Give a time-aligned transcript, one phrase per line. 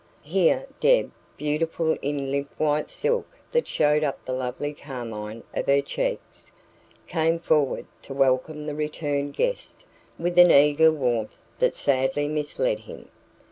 [0.23, 5.79] Here Deb, beautiful in limp white silk that showed up the lovely carmine of her
[5.81, 6.51] cheeks,
[7.05, 9.85] came forward to welcome the returned guest
[10.17, 13.09] with an eager warmth that sadly misled him.